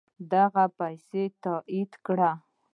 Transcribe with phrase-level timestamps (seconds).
[0.31, 2.31] دغه پیسې تادیه کړي.